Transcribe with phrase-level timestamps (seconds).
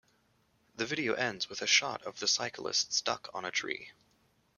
[0.77, 3.91] The video ends with a shot of the cyclist stuck on a tree.